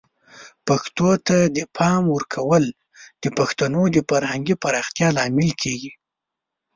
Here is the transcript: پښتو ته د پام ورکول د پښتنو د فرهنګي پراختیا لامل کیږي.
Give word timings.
پښتو 0.67 1.09
ته 1.27 1.37
د 1.57 1.59
پام 1.77 2.01
ورکول 2.15 2.63
د 3.23 3.25
پښتنو 3.37 3.81
د 3.95 3.97
فرهنګي 4.09 4.55
پراختیا 4.63 5.07
لامل 5.17 5.49
کیږي. 5.61 5.91